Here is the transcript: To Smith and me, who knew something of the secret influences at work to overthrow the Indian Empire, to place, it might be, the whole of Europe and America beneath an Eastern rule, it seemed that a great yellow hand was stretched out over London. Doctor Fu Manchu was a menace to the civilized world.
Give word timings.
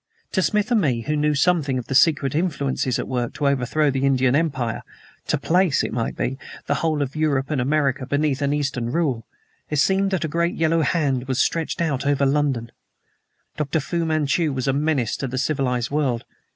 To 0.31 0.41
Smith 0.41 0.71
and 0.71 0.81
me, 0.81 1.01
who 1.01 1.15
knew 1.15 1.35
something 1.35 1.77
of 1.77 1.85
the 1.85 1.93
secret 1.93 2.33
influences 2.33 2.97
at 2.97 3.07
work 3.07 3.35
to 3.35 3.47
overthrow 3.47 3.91
the 3.91 4.03
Indian 4.03 4.35
Empire, 4.35 4.81
to 5.27 5.37
place, 5.37 5.83
it 5.83 5.93
might 5.93 6.15
be, 6.17 6.39
the 6.65 6.73
whole 6.81 7.03
of 7.03 7.15
Europe 7.15 7.51
and 7.51 7.61
America 7.61 8.07
beneath 8.07 8.41
an 8.41 8.51
Eastern 8.51 8.91
rule, 8.91 9.27
it 9.69 9.75
seemed 9.75 10.09
that 10.09 10.25
a 10.25 10.27
great 10.27 10.55
yellow 10.55 10.81
hand 10.81 11.27
was 11.27 11.39
stretched 11.39 11.81
out 11.81 12.03
over 12.07 12.25
London. 12.25 12.71
Doctor 13.57 13.79
Fu 13.79 14.03
Manchu 14.03 14.51
was 14.51 14.67
a 14.67 14.73
menace 14.73 15.15
to 15.17 15.27
the 15.27 15.37
civilized 15.37 15.91
world. 15.91 16.25